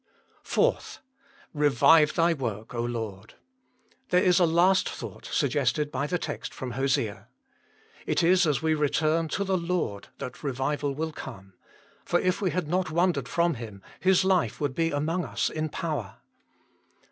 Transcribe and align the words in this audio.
4." 0.41 0.79
Revive 1.53 2.15
Thy 2.15 2.33
work, 2.33 2.73
Lord!" 2.73 3.35
There 4.09 4.23
is 4.23 4.39
a 4.39 4.47
last 4.47 4.89
thought, 4.89 5.25
suggested 5.31 5.91
by 5.91 6.07
the 6.07 6.17
text 6.17 6.55
from 6.55 6.71
Hosea. 6.71 7.27
It 8.07 8.23
is 8.23 8.47
as 8.47 8.63
we 8.63 8.73
return 8.73 9.27
to 9.27 9.43
the 9.43 9.59
Lord 9.59 10.07
that 10.17 10.41
revival 10.41 10.95
will 10.95 11.11
come; 11.11 11.53
for 12.03 12.19
if 12.19 12.41
we 12.41 12.49
had 12.49 12.67
not 12.67 12.89
wandered 12.89 13.27
from 13.27 13.53
Him, 13.53 13.83
His 13.99 14.25
life 14.25 14.59
would 14.59 14.73
be 14.73 14.89
among 14.89 15.23
us 15.23 15.51
in 15.51 15.69
power. 15.69 16.15